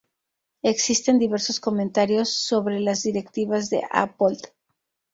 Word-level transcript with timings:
Existen 0.63 1.19
diversos 1.19 1.59
comentarios 1.59 2.29
sobre 2.33 2.79
las 2.79 3.03
directivas 3.03 3.69
de 3.69 3.83
Apold. 3.91 4.41